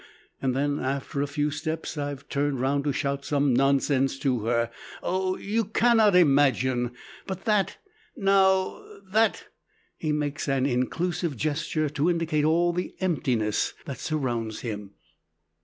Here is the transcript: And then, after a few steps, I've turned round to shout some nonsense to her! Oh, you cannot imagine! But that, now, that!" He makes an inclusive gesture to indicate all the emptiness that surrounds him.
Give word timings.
And 0.41 0.55
then, 0.55 0.79
after 0.79 1.21
a 1.21 1.27
few 1.27 1.51
steps, 1.51 1.95
I've 1.95 2.27
turned 2.27 2.59
round 2.59 2.85
to 2.85 2.91
shout 2.91 3.23
some 3.23 3.53
nonsense 3.53 4.17
to 4.21 4.45
her! 4.45 4.71
Oh, 5.03 5.37
you 5.37 5.63
cannot 5.63 6.15
imagine! 6.15 6.93
But 7.27 7.45
that, 7.45 7.77
now, 8.17 8.83
that!" 9.11 9.43
He 9.99 10.11
makes 10.11 10.47
an 10.47 10.65
inclusive 10.65 11.37
gesture 11.37 11.87
to 11.89 12.09
indicate 12.09 12.45
all 12.45 12.73
the 12.73 12.95
emptiness 12.99 13.75
that 13.85 13.99
surrounds 13.99 14.61
him. 14.61 14.95